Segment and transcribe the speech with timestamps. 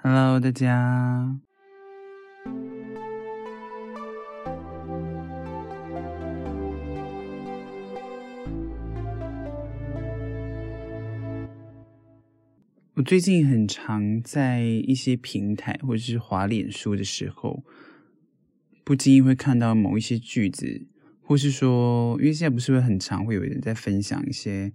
[0.00, 1.40] Hello，大家。
[12.94, 17.64] 我最近很常在一些平台或者是滑脸书的时候，
[18.84, 20.86] 不经意会看到某一些句子，
[21.20, 24.72] 或是说，因为现在不是会很常会有人在分享一些。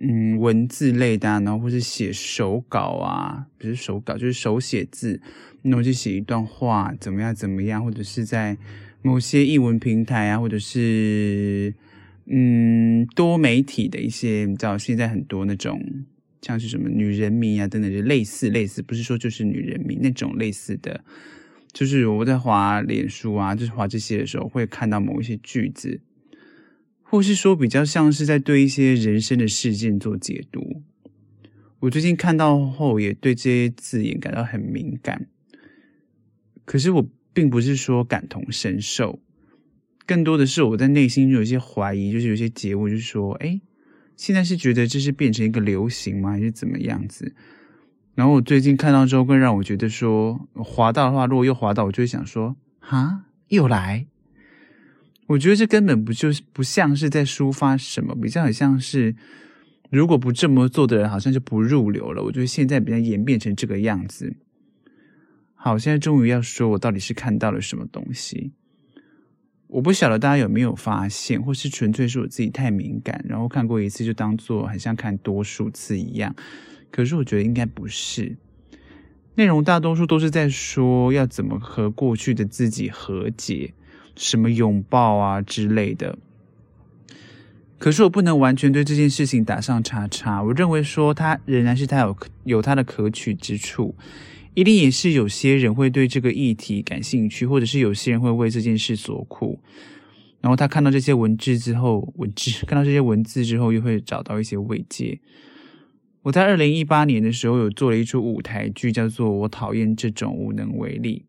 [0.00, 5.20] 嗯，文字类的，然后或是写手稿啊，不是手稿，就是手写字，
[5.62, 8.58] 然后就写一段话，怎么样怎么样，或者是在
[9.02, 11.72] 某些译文平台啊，或者是
[12.26, 15.80] 嗯多媒体的一些，你知道现在很多那种
[16.42, 21.04] 像是什么女人迷啊等等，就类似类似，不是说就是女人迷那种类似的，
[21.72, 26.00] 就是我在滑脸书啊，就是滑这些的时候，会看到某一些句子。
[27.04, 30.82] 或是说比较像是在对一些人生的事件做解读。
[31.80, 35.28] 我最近看到后，也对这些字眼感到很敏感。
[36.64, 39.20] 可是我并不是说感同身受，
[40.06, 43.60] 更多的是我在内心有一些怀疑，就是有些结果，就是说，哎，
[44.16, 46.30] 现在是觉得这是变成一个流行吗？
[46.30, 47.34] 还是怎么样子？
[48.14, 54.06] 然后我最近看到之后，更让我觉得说，滑到的话，如果又滑到，我就会想说，哈，又来。
[55.26, 59.16] 我觉得这根本不就是不像是在抒发什么，比较很像是，
[59.90, 62.22] 如果不这么做的人，好像就不入流了。
[62.22, 64.36] 我觉得现在比较演变成这个样子。
[65.54, 68.52] 好，现在终于要说我到底是看到了什么东西。
[69.68, 76.36] 我不晓得大家有没有发现，或是纯粹是我自己太敏感，然后看过一次就当做很像看多数次一样。
[76.90, 78.36] 可是我觉得应该不是，
[79.36, 83.72] 内容大多数都是在说要怎么和过去的自己和解。
[84.16, 86.18] 什么拥抱啊之类的，
[87.78, 90.42] 可是我不能完全对这件事情打上叉叉。
[90.42, 93.94] 我认为说它仍然是它有有它的可取之处，
[94.54, 99.60] 一定也是有些人会对这个议题感兴趣，或者是有些人会为这件事所苦。
[100.40, 105.18] 然后他看到这些文字之后，文字 看到这些文字之后，又会找到一些慰藉。
[106.22, 111.24] 我在二零一八年的时候有做了一出舞台剧，叫做《我讨厌这种无能为力》。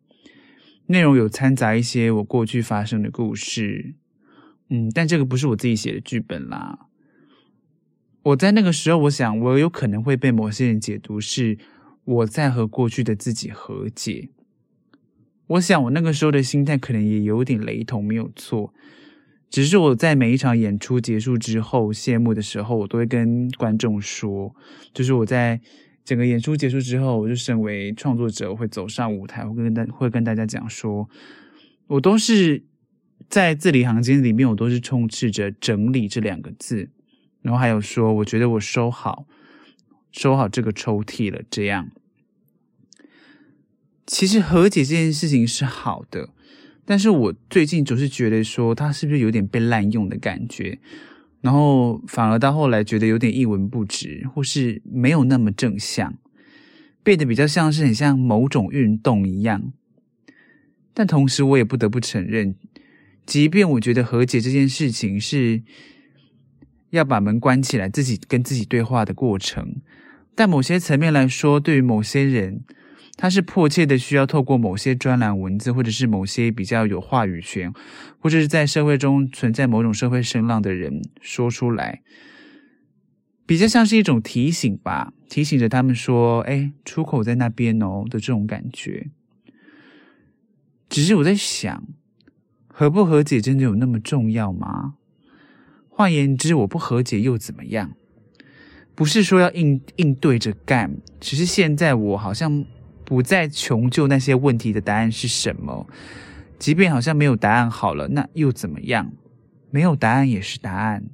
[0.88, 3.96] 内容有掺杂一些我过去发生的故事，
[4.70, 6.88] 嗯，但这个不是我自己写的剧本啦。
[8.24, 11.58] 我在那个时候，我想我有可能会被某些人解读是
[12.04, 14.30] 我在和过去的自己和解。
[15.48, 18.74] 我想我那个时候的心态可能也有点雷同，没有错。
[19.50, 24.56] 只是我在每一场演出结束之后谢幕的时候，我都会跟观众说，
[24.94, 25.62] 就是我在。
[26.06, 31.10] 整个演出结束之后，我就身为创作者，会走上舞台，会跟大会跟大家讲说，
[31.88, 32.64] 我都是
[33.28, 36.92] 在字里行间里面，我都是充斥着整理这两个字，
[37.42, 39.26] 然后还有说，我觉得我收好，
[40.12, 41.42] 收好这个抽屉了。
[41.50, 41.90] 这样，
[44.06, 46.30] 其实和解这件事情是好的，
[46.86, 50.78] 但是我最近总是觉得说，它是不是有点被滥用的感觉？
[51.46, 56.18] 然后反而到后来觉得有点一文不值，或是没有那么正向，
[57.04, 59.72] 变得比较像是很像某种运动一样。
[60.96, 62.56] 但同时我也不得不承认，
[63.28, 65.62] 即便我觉得和解这件事情是
[66.90, 69.76] 要把门关起来，自己跟自己对话的过程，
[70.34, 72.62] 但某些层面来说，对于某些人，
[73.18, 77.72] 他是迫切的需要透过某些专栏文字，或者是某些比较有话语权，
[78.20, 82.02] 或者是在社会中存在某种社会声浪的人说出来，
[83.46, 89.08] 比较像是一种提醒吧，提醒着他们说：“哎，出口在那边哦”的这种感觉。
[90.90, 91.88] 只是我在想，
[92.68, 94.96] 和不和解真的有那么重要吗？
[95.88, 97.94] 换言之，我不和解又怎么样？
[98.94, 102.66] 不是说要应应对着干，只是现在我好像。
[103.06, 105.88] 不再穷究那些问题的答案是什么，
[106.58, 109.14] 即便好像没有答案好了，那又怎么样？
[109.70, 111.06] 没有答案也是答案。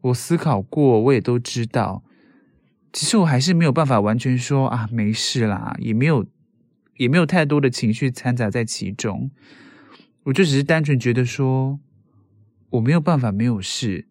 [0.00, 2.04] 我思考过，我也都知道，
[2.92, 6.26] 其实我还是没有办法完全说啊，没事啦，也没有，
[6.96, 9.30] 也没有太多的情绪掺杂在其中。
[10.24, 11.80] 我就只是单纯觉得说，
[12.70, 14.06] 我没有办法没有事，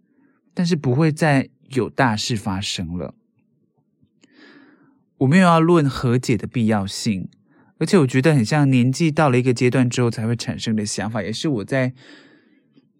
[0.54, 3.14] 但是不会再有大事发生了。
[5.20, 7.28] 我没有要论和解的必要性，
[7.80, 11.94] 而且我觉得很像年纪到了一个阶段之后才会产生的想法，也是我在，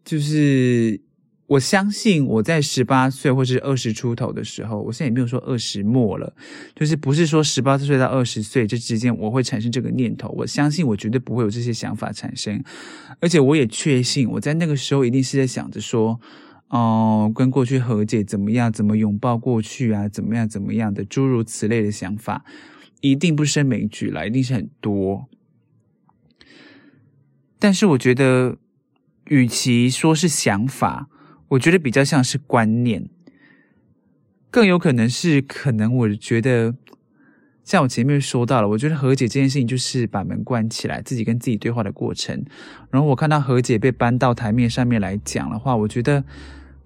[0.04, 1.00] 就是
[1.46, 6.36] 我相信我在十八岁或是二十出头的时候，我现在也没有说二十末了，
[6.76, 12.64] 就是不是说十八岁到二十岁这之间我会产生这个念头，我相信我绝对不会有这些想法产生，
[13.20, 16.20] 而且我也确信我在那个时候一定是在想着说。
[16.70, 18.72] 哦，跟过去和解怎么样？
[18.72, 20.08] 怎么拥抱过去啊？
[20.10, 20.48] 怎么样？
[20.48, 22.44] 怎么样的诸如此类的想法，
[23.00, 25.30] 一定不胜枚举啦，一定是很多。
[27.58, 28.58] 但是我觉得，
[29.26, 31.08] 与其说是想法，
[31.48, 33.10] 我觉得比较像是观念，
[34.52, 35.96] 更有可能是可能。
[35.96, 36.76] 我觉得，
[37.64, 42.46] 像我前面说到了，我觉得和解这件事情就是把门关起来，自己跟自己对话的过程。
[42.92, 46.24] 然后我看到和解被搬到台面上面来讲的话，我觉得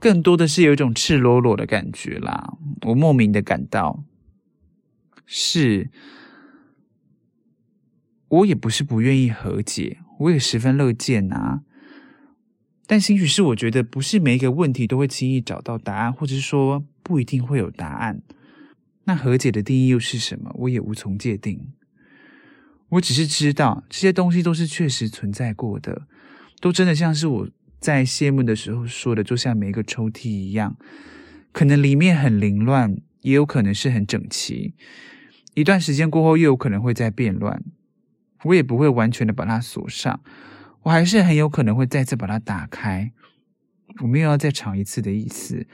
[0.01, 2.57] 更多的是有一种赤裸裸的感觉啦。
[2.87, 4.03] 我莫名的感到，
[5.27, 5.91] 是，
[8.27, 9.99] 我也不是不愿意和解。
[10.21, 11.61] 我也十分乐见啊，
[12.87, 18.23] 但兴许是我觉得不是每一个问题都会轻易找到答案，或者说不一定会有答案。
[19.03, 20.51] 那和解的定义又是什么？
[20.55, 21.71] 我也无从界定。
[22.89, 26.07] 我只是知道这些东西都是确实存在过的，
[26.59, 27.49] 都真的像是我
[27.81, 30.77] 在谢幕的时候说的，就像每一个抽屉一样，
[31.51, 34.75] 可能里面很凌乱，也有可能是很整齐。
[35.55, 37.63] 一段时间过后，又有可能会再变乱。
[38.43, 40.21] 我也不会完全的把它锁上，
[40.83, 43.11] 我还是很有可能会再次把它打开。
[44.01, 45.65] 我没有要再尝一次的意思，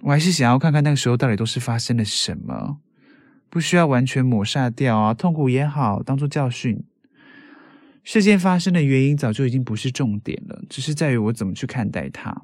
[0.00, 2.78] 我还是想要看看那个时候到底都是发生了什么，
[3.50, 6.82] 不需要完全抹杀掉啊，痛苦也好，当做教训。
[8.06, 12.42] 事件发生的原因早就已经不是重点了，只是在于我怎么去看待它。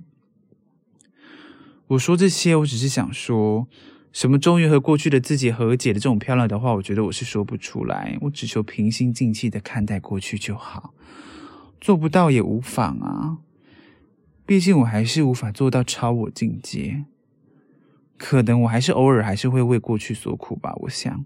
[1.87, 3.69] 我说这些，我只是想说。
[4.13, 8.19] 什么终于和过去的自己和解的这种漂亮的话，我觉得我是说不出来。
[8.21, 10.93] 我只求平心静气的看待过去就好，
[11.81, 13.39] 做不到也无妨啊。
[14.45, 17.07] 毕竟我还是无法做到超我境界，
[18.19, 20.75] 可能我还是偶尔还是会为过去所苦吧。
[20.83, 21.25] 我想，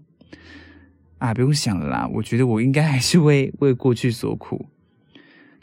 [1.17, 2.07] 啊，不用想了啦。
[2.15, 4.69] 我觉得我应该还是为为过去所苦，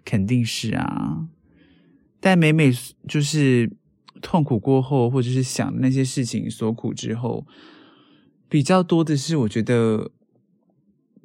[0.05, 1.29] 肯定是啊。
[2.21, 2.73] 但每每
[3.09, 3.71] 就是。
[4.23, 7.47] 痛苦过后，或者是想那些事情所苦之后，
[8.49, 10.13] 比较多的是，我觉得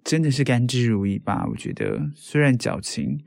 [0.04, 1.48] 真的是甘之如饴吧。
[1.50, 3.24] 我觉得虽然矫情，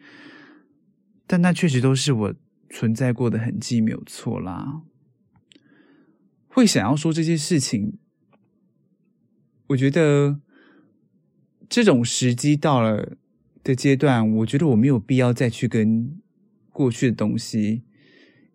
[1.27, 2.35] 但那确实都是我
[2.69, 4.83] 存在过的痕迹，没有错啦。
[6.49, 7.99] 会想要说这些事情，
[9.69, 10.39] 我觉得
[11.73, 13.17] 这种时机到了
[13.65, 16.21] 的阶段，我觉得我没有必要再去跟
[16.71, 17.83] 过去的东西。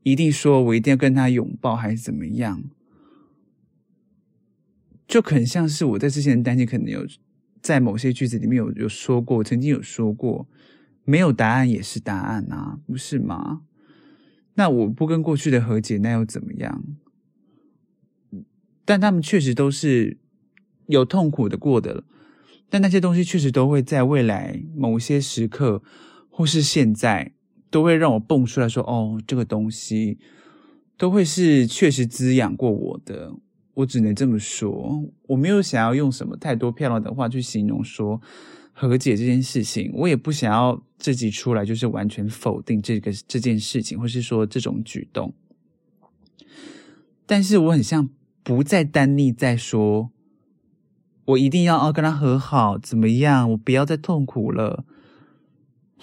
[0.03, 2.65] 一定说，我一定要跟他拥抱，还是怎么样？
[5.07, 7.07] 就很像是我在之前的单集，可能有
[7.59, 10.47] 在某些句子里面有有说过，曾经有说过，
[11.03, 13.63] 没有答案也是答案啊，不是吗？
[14.53, 16.83] 那我不跟过去的和解，那又怎么样？
[18.85, 20.19] 但他们确实都是
[20.85, 22.03] 有痛苦的过的，
[22.69, 25.81] 但那些东西确实都会在未来某些时刻，
[26.29, 27.33] 或是现在。
[27.69, 30.17] 都会让我蹦出来说：“哦，这个东西
[30.95, 33.33] 都会是确实滋养过我的。”
[33.75, 38.21] 我只能这么说，我没有想要用什么太多漂亮的话去形容说
[38.71, 39.91] 和解这件事情。
[39.93, 45.33] 我也不想要自己出来就是完全否定这个这件事情，或是说这种举动。
[47.25, 48.09] 但是我很像
[48.43, 50.09] 不再单立在说，
[51.27, 53.49] 我一定要要跟他和好，怎么样？
[53.51, 54.83] 我不要再痛苦了。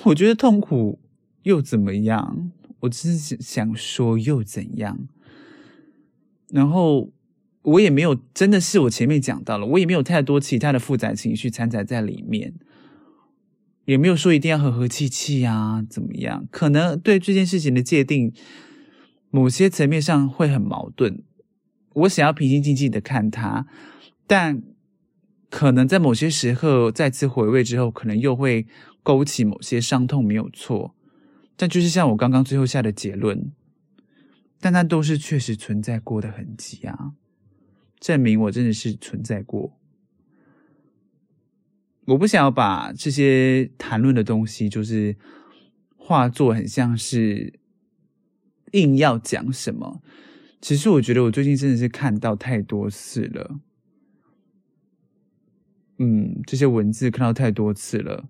[0.04, 1.00] 我觉得痛苦。
[1.44, 2.50] 又怎么样？
[2.80, 5.06] 我只是想说又怎样？
[6.48, 7.12] 然后
[7.60, 12.54] 我也没有，真的是我前面讲到了，我也没有太多其他的复杂情绪掺杂在里面，
[13.84, 16.48] 也没有说一定要和和气气啊，怎么样？
[16.50, 18.32] 可能对这件事情的界定，
[19.28, 21.22] 某些层面上会很矛盾。
[21.92, 23.66] 我想要平心静气的看他，
[24.26, 24.62] 但
[25.54, 28.66] 可能在某些时刻再次回味之后，可能又会
[29.04, 30.96] 勾起某些伤痛，没有错。
[31.54, 33.52] 但就是像我刚刚最后下的结论，
[34.58, 37.12] 但那都是确实存在过的痕迹啊，
[38.00, 39.78] 证明我真的是存在过。
[42.06, 45.16] 我不想要把这些谈论的东西，就是
[45.96, 47.60] 化作很像是
[48.72, 50.02] 硬要讲什么。
[50.60, 53.60] 其实我觉得我最近真的是看到太多次了，
[55.98, 58.24] 嗯，这些文字看到太多次了。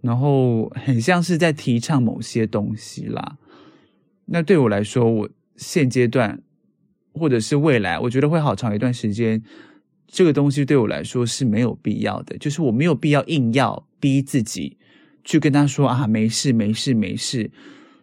[0.00, 3.38] 然后很像是在提倡某些东西啦，
[4.24, 6.42] 那对我来说，我现阶段
[7.12, 9.40] 或者是未来，我觉得会好长一段时间，
[10.08, 14.76] 这个东西对我来说是没有必要的，就是我没有必要硬要逼自己
[15.22, 17.52] 去跟他说啊，没事没事没事，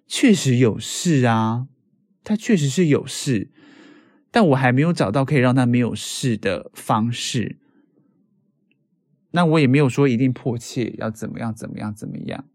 [0.08, 1.68] 确实有事啊，
[2.24, 3.50] 他确实是有事，
[4.32, 7.58] 但我还没有找到可以让他没有事的方式。
[9.32, 12.46] 那我也没有说一定迫切要怎么样怎么样怎么样，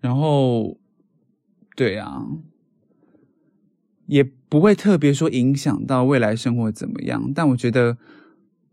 [0.00, 0.78] 然后，
[1.76, 2.26] 对啊，
[4.06, 7.32] 也不会特别说影响到未来生活怎么样。
[7.34, 7.98] 但我觉得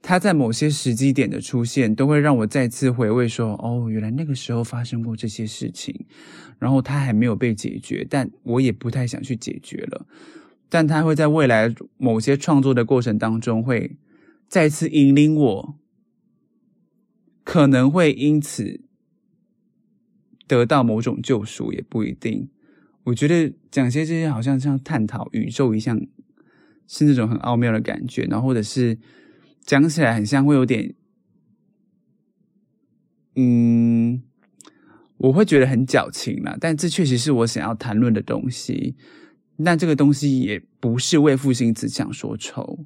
[0.01, 6.05] 他在某些时机点的出现，都会让我再次回味说：“哦，原来那个时候发生过这些事情，
[6.59, 10.05] 然后他还没有被解决，但我也不太想去解决了。
[10.69, 13.97] 但他会在未来某些创作的过程当中，会
[14.47, 15.75] 再次引领我，
[17.45, 18.81] 可能会因此
[20.45, 22.49] 得到某种救赎，也不一定。
[23.05, 25.97] 我觉得讲些这些，好像像探讨宇宙一样，
[26.85, 28.99] 是那种很奥妙的感觉，然后或者是。”
[29.65, 30.93] 讲起来很像会有点，
[33.35, 34.21] 嗯，
[35.17, 36.55] 我会觉得很矫情啦。
[36.61, 38.95] 但这确实是我想要谈论的东西。
[39.63, 42.85] 但这个东西也不是为赋新词强说愁，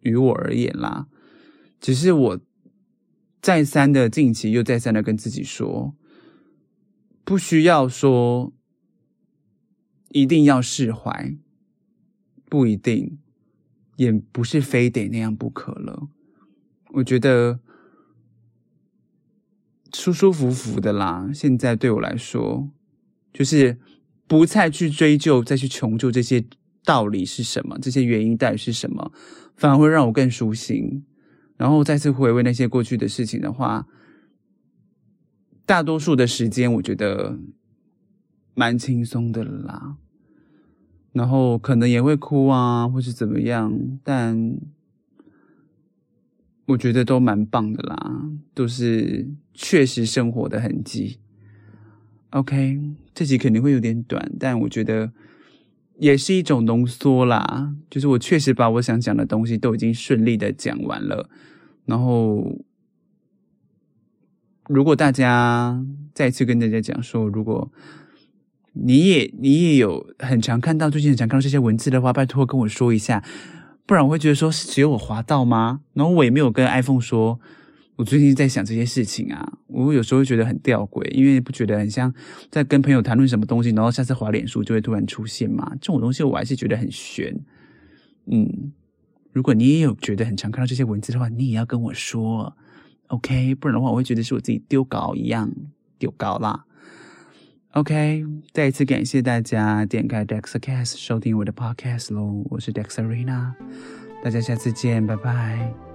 [0.00, 1.06] 于我而言啦，
[1.80, 2.40] 只是我
[3.42, 5.94] 再三的近期又再三的跟自己说，
[7.24, 8.54] 不需要说
[10.10, 11.36] 一定要释怀，
[12.48, 13.18] 不一定。
[13.96, 16.08] 也不是非得那样不可了。
[16.94, 17.60] 我觉得
[19.92, 21.30] 舒舒服服的啦。
[21.32, 22.70] 现在对我来说，
[23.32, 23.78] 就是
[24.26, 26.44] 不再去追究、再去穷究这些
[26.84, 29.12] 道理是什么，这些原因到底是什么，
[29.54, 31.04] 反而会让我更舒心。
[31.62, 33.86] 然后再次回味那些过去的事情的话，
[35.64, 37.38] 大多数的时间我觉得
[38.52, 39.96] 蛮轻松的啦。
[41.12, 44.58] 然后可能也会哭啊，或是怎么样，但
[46.66, 51.20] 我觉得都蛮棒的啦，都是确实生活的痕迹。
[52.30, 52.80] OK，
[53.14, 55.12] 这集肯定会有点短，但我觉得
[56.00, 57.72] 也是一种浓缩啦。
[57.88, 61.30] 就是我确实把我想讲的东西都已经顺利的讲完了。
[61.84, 62.56] 然后，
[64.68, 65.84] 如果大家
[66.14, 67.70] 再次跟大家讲说，如果
[68.72, 73.22] 你也你也有很常看到，最近很常看到这些文字的话，拜托跟我说一下，
[73.84, 75.80] 不然我会觉得说是只有我滑到吗？
[75.92, 77.38] 然后我也没有跟 iPhone 说，
[77.96, 79.58] 我最近在想这些事情啊。
[79.66, 82.14] 我有时候会觉得很吊诡，因为不觉得很像
[82.50, 85.70] 在跟朋友谈论什么东西，然后下次滑脸书就会突然出现嘛。
[85.80, 87.34] 这种东西我还是觉得很玄。
[88.26, 88.72] 嗯，
[89.32, 92.54] 如果你也有觉得很常看到这些文字的话，你也要跟我说
[93.08, 93.54] ，OK？
[93.54, 95.50] 不然的话，我会觉得是我自己丢稿一样，
[95.98, 96.64] 丢稿啦。
[97.72, 103.54] OK，再一次感谢大家点开 Dexercast 收听我的 Podcast 喽，我是 dex arina
[104.22, 105.91] 大家下次见，拜拜。